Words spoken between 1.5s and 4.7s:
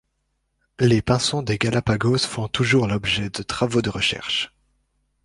Galápagos font toujours l'objet de travaux de recherches.